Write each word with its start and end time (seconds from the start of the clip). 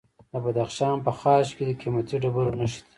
د 0.31 0.33
بدخشان 0.43 0.95
په 1.05 1.11
خاش 1.19 1.47
کې 1.55 1.63
د 1.67 1.71
قیمتي 1.81 2.15
ډبرو 2.23 2.57
نښې 2.59 2.79
دي. 2.83 2.89